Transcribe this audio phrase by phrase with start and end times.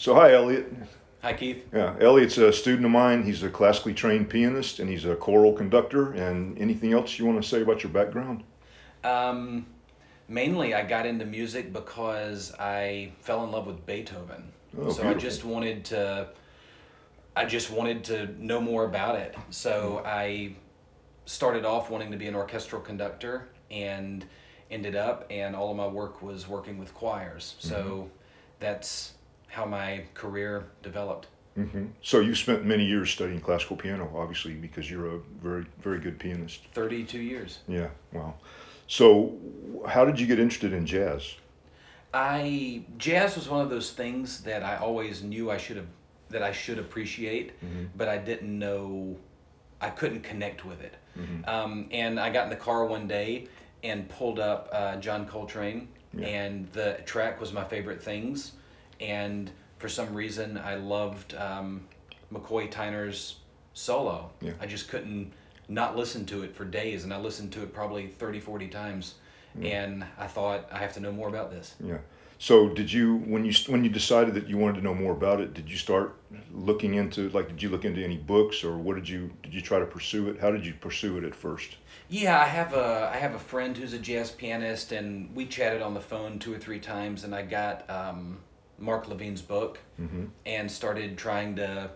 [0.00, 0.72] So hi, Elliot.
[1.20, 1.68] Hi, Keith.
[1.74, 3.22] Yeah, Elliot's a student of mine.
[3.22, 6.12] He's a classically trained pianist and he's a choral conductor.
[6.12, 8.42] And anything else you want to say about your background?
[9.04, 9.66] Um,
[10.26, 14.50] mainly, I got into music because I fell in love with Beethoven.
[14.80, 16.28] Oh, so I just wanted to.
[17.36, 19.36] I just wanted to know more about it.
[19.50, 20.54] So I
[21.26, 24.24] started off wanting to be an orchestral conductor and
[24.70, 27.56] ended up, and all of my work was working with choirs.
[27.58, 28.10] So
[28.60, 29.12] that's
[29.50, 31.26] how my career developed.
[31.56, 35.98] hmm So you spent many years studying classical piano, obviously, because you're a very, very
[35.98, 36.60] good pianist.
[36.72, 37.58] 32 years.
[37.68, 38.34] Yeah, wow.
[38.86, 39.36] So
[39.88, 41.34] how did you get interested in jazz?
[42.12, 45.86] I jazz was one of those things that I always knew I should have
[46.30, 47.52] that I should appreciate,
[47.96, 49.16] but I didn't know
[49.80, 50.94] I couldn't connect with it.
[51.46, 53.46] Um, and I got in the car one day
[53.82, 56.26] and pulled up uh, John Coltrane, Yeah.
[56.26, 58.52] and the track was my favorite things.
[59.00, 61.86] And for some reason, I loved um,
[62.32, 63.36] McCoy Tyner's
[63.72, 64.30] solo.
[64.40, 64.52] Yeah.
[64.60, 65.32] I just couldn't
[65.68, 69.14] not listen to it for days, and I listened to it probably 30, 40 times.
[69.60, 71.74] And I thought, I have to know more about this.
[71.84, 71.98] Yeah.
[72.40, 75.42] So did you when you when you decided that you wanted to know more about
[75.42, 75.52] it?
[75.52, 76.16] Did you start
[76.54, 79.60] looking into like did you look into any books or what did you did you
[79.60, 80.40] try to pursue it?
[80.40, 81.76] How did you pursue it at first?
[82.08, 85.82] Yeah, I have a I have a friend who's a jazz pianist, and we chatted
[85.82, 88.38] on the phone two or three times, and I got um,
[88.80, 90.24] Mark Levine's book Mm-hmm.
[90.46, 91.90] and started trying to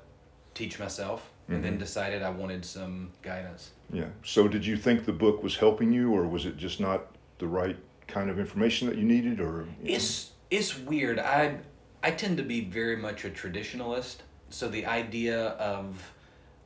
[0.52, 3.70] teach myself, and then decided I wanted some guidance.
[3.92, 4.06] Yeah.
[4.22, 7.06] So did you think the book was helping you, or was it just not
[7.38, 11.18] the right kind of information that you needed, or It's it's weird.
[11.18, 11.58] I
[12.02, 14.16] I tend to be very much a traditionalist,
[14.50, 16.12] so the idea of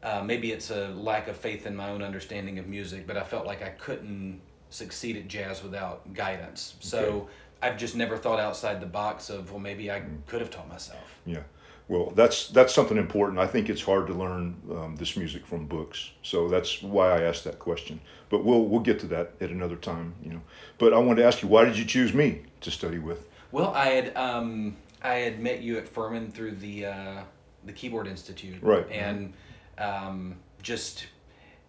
[0.02, 3.22] uh, maybe it's a lack of faith in my own understanding of music, but I
[3.22, 6.74] felt like I couldn't succeed at jazz without guidance.
[6.80, 7.27] So Okay.
[7.62, 11.19] I've just never thought outside the box of well, maybe I could have taught myself.
[11.27, 11.42] Yeah.
[11.88, 13.39] Well, that's that's something important.
[13.39, 17.23] I think it's hard to learn um, this music from books, so that's why I
[17.23, 17.98] asked that question.
[18.29, 20.42] But we'll we'll get to that at another time, you know.
[20.77, 23.27] But I wanted to ask you, why did you choose me to study with?
[23.52, 27.23] Well, I had um, I had met you at Furman through the uh,
[27.64, 28.86] the Keyboard Institute, Right.
[28.90, 29.33] And
[29.79, 31.06] um, just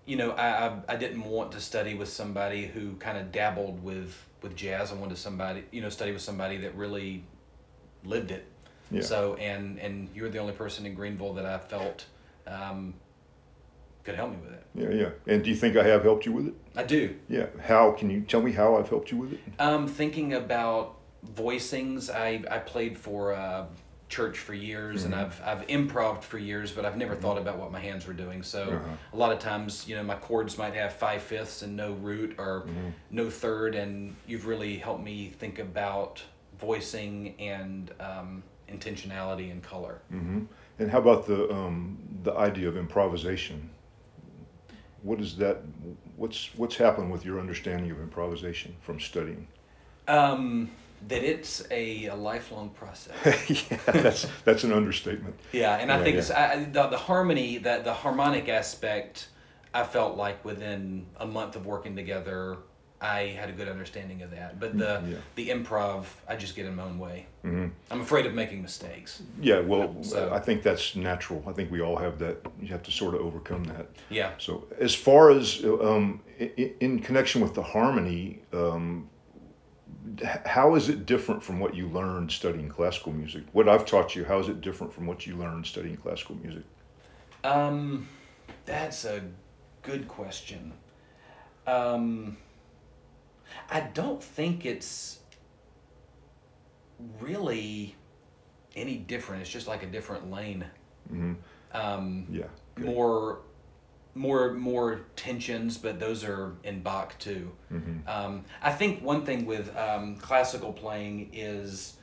[0.09, 3.83] you know, I, I I didn't want to study with somebody who kind of dabbled
[3.83, 4.91] with with jazz.
[4.91, 7.23] I wanted somebody you know study with somebody that really
[8.03, 8.45] lived it.
[8.89, 9.01] Yeah.
[9.01, 12.05] So and and you're the only person in Greenville that I felt
[12.47, 12.95] um,
[14.03, 14.65] could help me with it.
[14.73, 15.33] Yeah, yeah.
[15.33, 16.55] And do you think I have helped you with it?
[16.75, 17.15] I do.
[17.27, 17.45] Yeah.
[17.61, 19.39] How can you tell me how I've helped you with it?
[19.59, 20.95] Um, thinking about
[21.35, 23.67] voicings, I, I played for a
[24.09, 27.71] church for years and I've I've improved for years, but I've never thought about what
[27.71, 28.43] my hands were doing.
[28.43, 28.95] So Uh-huh.
[29.13, 32.35] a lot of times, you know, my chords might have five fifths and no root
[32.37, 32.65] or
[33.11, 36.21] no third, and you've really helped me think about
[36.59, 40.01] voicing and um, intentionality and color.
[40.09, 40.41] hmm
[40.79, 43.69] And how about the um, the idea of improvisation?
[45.01, 45.57] What is that?
[46.17, 49.47] What's what's happened with your understanding of improvisation from studying?
[50.07, 50.71] Um,
[51.07, 53.15] that it's a, a lifelong process.
[53.71, 55.35] yeah, that's that's an understatement.
[55.51, 56.19] Yeah, and I Yeah, think yeah.
[56.19, 59.29] it's I, the the harmony that the harmonic aspect.
[59.71, 62.57] I felt like within a month of working together,
[62.99, 64.59] I had a good understanding of that.
[64.59, 65.17] But the yeah.
[65.35, 67.27] the improv, I just get in my own way.
[67.43, 69.21] hmm I'm afraid of making mistakes.
[69.39, 71.43] Yeah, well, So- I think that's natural.
[71.47, 72.37] I think we all have that.
[72.59, 73.87] You have to sort of overcome that.
[74.09, 74.31] Yeah.
[74.39, 79.07] So, as far as um, in, in connection with the harmony, um,
[80.45, 83.43] how is it different from what you learned studying classical music?
[83.51, 86.63] What I've taught you, how is it different from what you learned studying classical music?
[87.43, 88.07] Um,
[88.65, 89.21] that's a
[89.81, 90.73] good question.
[91.65, 92.37] Um,
[93.69, 95.19] I don't think it's
[97.19, 97.95] really
[98.75, 99.41] any different.
[99.41, 100.65] It's just like a different lane.
[101.07, 101.33] hmm
[101.71, 102.45] Um, Yeah.
[102.75, 102.87] good.
[102.87, 103.39] more
[104.19, 108.05] more more tensions but those are in bach too Mhm.
[108.15, 111.95] um, i think one thing with um, classical playing is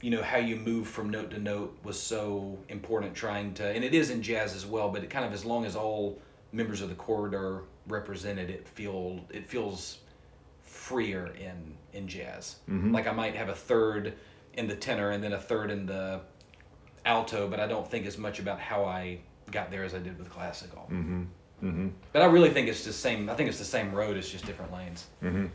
[0.00, 3.84] you know how you move from note to note was so important trying to and
[3.84, 6.18] it is in jazz as well but it kind of as long as all
[6.52, 9.98] members of the chord are represented it feel it feels
[10.62, 12.90] freer in in jazz Mhm.
[12.92, 14.14] like i might have a third
[14.54, 16.20] in the tenor and then a third in the
[17.04, 19.18] alto but i don't think as much about how i
[19.50, 21.22] got there as i did with classical Mm-hmm.
[21.62, 21.88] Mm-hmm.
[22.12, 24.44] but i really think it's the same i think it's the same road it's just
[24.46, 25.46] different lanes Mm-hmm.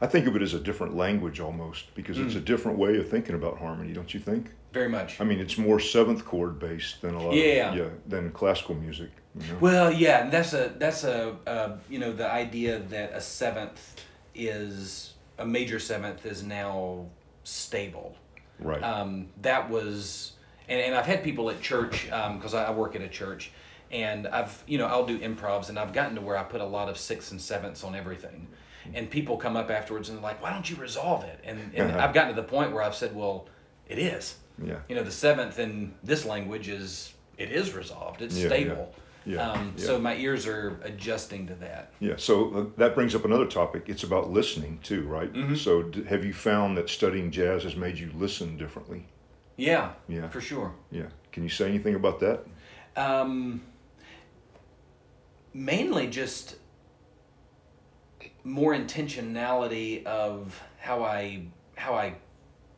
[0.00, 3.08] I think of it as a different language almost because it's a different way of
[3.08, 4.50] thinking about harmony, don't you think?
[4.72, 7.70] very much I mean, it's more seventh chord based than a lot Yeah.
[7.70, 9.10] of yeah than classical music.
[9.38, 9.58] You know?
[9.60, 14.00] Well, yeah, and that's a that's a uh, you know the idea that a seventh
[14.34, 17.06] is a major seventh is now
[17.44, 18.16] stable.
[18.58, 18.82] right.
[18.82, 20.32] Um, that was,
[20.72, 23.50] and, and I've had people at church because I I work at a church,
[23.90, 26.66] and I've you know I'll do improvs, and I've gotten to where I put a
[26.66, 28.48] lot of sixths and sevenths on everything,
[28.94, 31.38] and people come up afterwards and they're like, why don't you resolve it?
[31.44, 33.48] And, and I've gotten to the point where I've said, well,
[33.88, 34.36] it is.
[34.62, 34.80] Yeah.
[34.88, 38.22] You know, the seventh in this language is it is resolved.
[38.22, 38.48] It's Yeah, yeah.
[38.48, 38.94] stable.
[39.24, 39.86] Yeah, Um, yeah.
[39.86, 41.92] So my ears are adjusting to that.
[42.00, 43.84] Yeah, so uh, that brings up another topic.
[43.86, 45.32] It's about listening too, right?
[45.32, 45.54] Mm-hmm.
[45.54, 49.06] So, d- have you found that studying jazz has made you listen differently?
[49.62, 49.90] Yeah.
[50.08, 50.28] Yeah.
[50.28, 50.72] For sure.
[50.90, 51.06] Yeah.
[51.30, 52.44] Can you say anything about that?
[52.96, 53.62] Um,
[55.54, 56.56] mainly just
[58.44, 61.44] more intentionality of how I
[61.76, 62.14] how I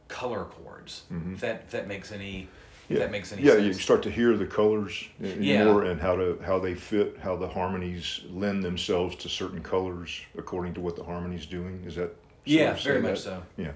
[0.09, 1.03] color chords.
[1.33, 2.49] If that if that makes any
[2.91, 3.49] if that makes any Mm-hmm.
[3.49, 3.67] yeah, sense.
[3.77, 5.65] you start to hear the colors Yeah.
[5.65, 10.21] more and how to how they fit, how the harmonies lend themselves to certain colors
[10.37, 11.83] according to what the harmony's doing.
[11.87, 12.15] Is that?
[12.45, 13.19] yeah, very much that?
[13.19, 13.43] so.
[13.57, 13.73] Yeah,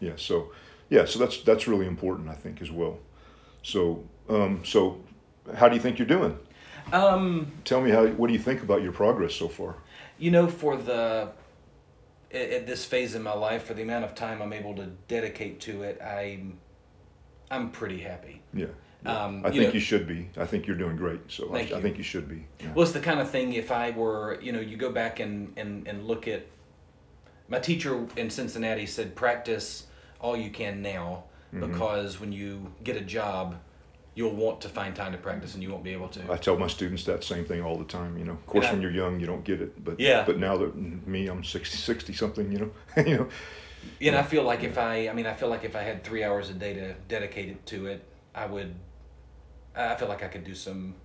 [0.00, 0.12] yeah.
[0.16, 0.50] So,
[0.90, 1.04] yeah.
[1.04, 2.98] So that's that's really important, I think, as well.
[3.62, 5.00] So, um, so
[5.56, 6.38] how do you think you're doing?
[6.92, 8.06] Um, Tell me how.
[8.06, 9.76] What do you think about your progress so far?
[10.18, 11.30] you know, for the
[12.32, 15.60] at, this phase in my life, for the amount of time I'm able to dedicate
[15.60, 16.58] to it, I'm
[17.50, 18.42] I'm pretty happy.
[18.52, 18.66] Yeah.
[19.04, 19.24] yeah.
[19.24, 20.30] Um, I you think know- you should be.
[20.36, 21.20] I think you're doing great.
[21.28, 22.46] So I, I think you should be.
[22.60, 22.72] Yeah.
[22.74, 25.52] Well, it's the kind of thing if I were, you know, you go back and,
[25.56, 26.46] and, and look at
[27.48, 29.86] my teacher in Cincinnati said practice
[30.20, 31.24] all you can now
[31.54, 31.72] Mm-hmm.
[31.72, 33.56] because when you get a job,
[34.14, 36.20] you'll want to find time to practice and you won't be able to.
[36.30, 38.18] I tell my students that same thing all the time.
[38.18, 39.82] You know, of course, I- when you're young, you don't get it.
[39.82, 40.24] But Yeah.
[40.26, 42.52] But now that me, I'm 60, 60 something.
[42.52, 42.70] You know,
[43.02, 43.28] you know.
[44.02, 46.22] and I feel like if I, I mean, I feel like if I had three
[46.22, 48.04] hours a day to dedicate it to it,
[48.34, 48.74] I would,
[49.74, 50.96] I feel like I could do some,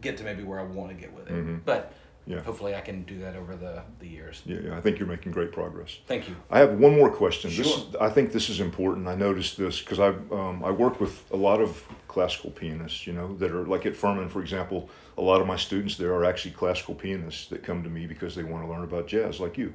[0.00, 1.64] get to maybe where I want to get with it.
[1.66, 1.98] But Mm-hmm.
[2.26, 2.40] Yeah.
[2.40, 4.42] hopefully I can do that over the, the years.
[4.46, 4.76] Yeah, yeah.
[4.76, 5.98] I think you're making great progress.
[6.06, 6.36] Thank you.
[6.50, 7.50] I have one more question.
[7.50, 7.84] This, Sure.
[8.00, 9.08] I think this is important.
[9.08, 13.06] I noticed this because I um, I work with a lot of classical pianists.
[13.06, 14.88] You know, that are like at Furman, for example.
[15.18, 18.34] A lot of my students there are actually classical pianists that come to me because
[18.34, 19.74] they want to learn about jazz, like you.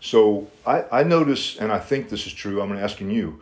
[0.00, 2.60] So I, I notice, and I think this is true.
[2.60, 3.40] I'm asking you.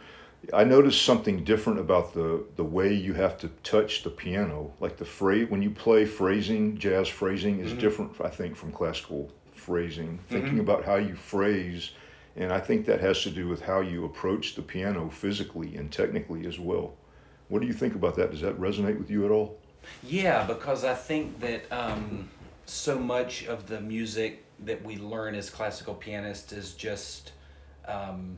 [0.52, 4.72] I noticed something different about the the way you have to touch the piano.
[4.80, 9.30] Like the phrase when you play phrasing, jazz phrasing is different, I think, from classical
[9.52, 10.20] phrasing.
[10.28, 11.90] Thinking about how you phrase,
[12.36, 15.90] and I think that has to do with how you approach the piano physically and
[15.90, 16.94] technically as well.
[17.48, 18.30] What do you think about that?
[18.30, 19.58] Does that resonate with you at all?
[20.02, 22.28] Yeah, because I think that um,
[22.66, 27.32] so much of the music that we learn as classical pianists is just
[27.86, 28.36] um,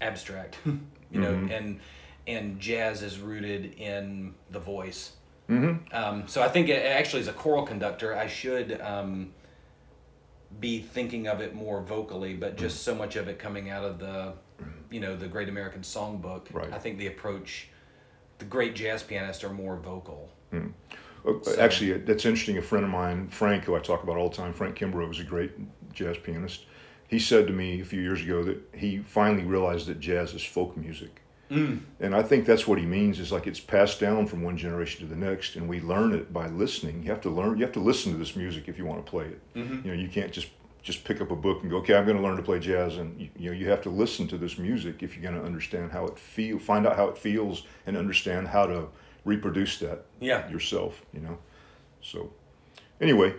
[0.00, 1.80] abstract, you know, and
[2.26, 5.12] and jazz is rooted in the voice.
[5.48, 5.94] Mm-hmm.
[5.96, 9.32] Um, so I think it, actually, as a choral conductor, I should um,
[10.60, 13.98] be thinking of it more vocally, but just so much of it coming out of
[13.98, 14.34] the,
[14.90, 16.52] you know, the Great American Songbook.
[16.52, 16.70] Right.
[16.72, 17.68] I think the approach,
[18.38, 20.30] the great jazz pianists are more vocal.
[20.52, 20.60] Uh,
[21.42, 22.58] So- Actually, that's interesting.
[22.58, 25.18] A friend of mine, Frank, who I talk about all the time, Frank Kimbrough, was
[25.20, 25.52] a great
[25.92, 26.66] jazz pianist.
[27.08, 30.44] He said to me a few years ago that he finally realized that jazz is
[30.44, 31.22] folk music.
[31.50, 31.80] Mm.
[31.98, 35.00] And I think that's what he means is like it's passed down from one generation
[35.00, 37.02] to the next, and we learn it by listening.
[37.02, 37.56] You have to learn.
[37.56, 39.40] You have to listen to this music if you want to play it.
[39.54, 39.86] Mm-hmm.
[39.88, 40.48] You know, you can't just
[40.82, 42.98] just pick up a book and go, okay, I'm going to learn to play jazz,
[42.98, 45.44] and you, you know, you have to listen to this music if you're going to
[45.46, 48.88] understand how it feel, find out how it feels, and understand how to
[49.24, 50.48] reproduce that Yeah.
[50.50, 51.02] yourself.
[51.14, 51.38] You know,
[52.02, 52.30] so
[53.00, 53.34] anyway.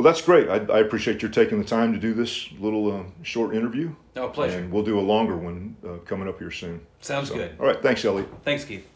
[0.00, 0.48] Well, that's great.
[0.48, 3.94] I, I appreciate your taking the time to do this little uh, short interview.
[4.16, 4.60] No, a pleasure.
[4.60, 6.80] And we'll do a longer one uh, coming up here soon.
[7.02, 7.54] Sounds So, good.
[7.60, 7.82] All right.
[7.82, 8.26] Thanks, Elliot.
[8.42, 8.88] Thanks, Keith.